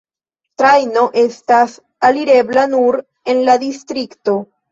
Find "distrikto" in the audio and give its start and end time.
3.67-4.39